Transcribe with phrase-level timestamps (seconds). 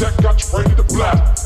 [0.00, 1.39] tech got you ready to blast.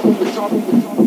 [0.00, 1.05] trouble, with trouble, with trouble.